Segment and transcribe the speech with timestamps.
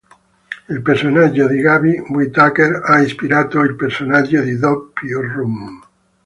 [0.69, 5.79] Il personaggio di Gabby Whitaker ha ispirato il personaggio di Doppio Rhum.